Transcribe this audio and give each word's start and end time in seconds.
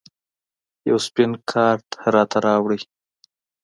یو 0.89 0.97
سپین 1.07 1.31
کارت 1.49 1.87
راته 2.13 2.37
راوړئ 2.45 2.81